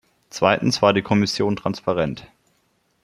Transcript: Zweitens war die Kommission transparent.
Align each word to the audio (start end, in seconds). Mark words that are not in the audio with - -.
Zweitens 0.31 0.81
war 0.81 0.93
die 0.93 1.03
Kommission 1.03 1.55
transparent. 1.55 2.25